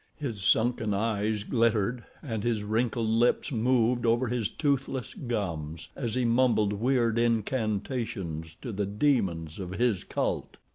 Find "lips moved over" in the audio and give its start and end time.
3.07-4.31